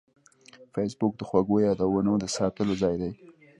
[0.73, 3.11] فېسبوک د خوږو یادونو د ساتلو ځای دی